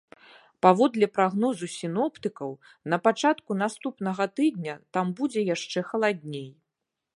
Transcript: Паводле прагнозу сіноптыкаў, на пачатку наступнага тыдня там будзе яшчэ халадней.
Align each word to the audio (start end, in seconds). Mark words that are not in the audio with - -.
Паводле 0.65 1.07
прагнозу 1.17 1.65
сіноптыкаў, 1.73 2.51
на 2.93 2.97
пачатку 3.09 3.51
наступнага 3.63 4.29
тыдня 4.39 4.75
там 4.97 5.15
будзе 5.23 5.47
яшчэ 5.55 5.79
халадней. 5.91 6.49